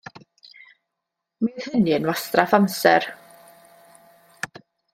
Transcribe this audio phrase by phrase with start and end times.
[1.47, 3.07] Mi oedd hynny yn wastraff amser.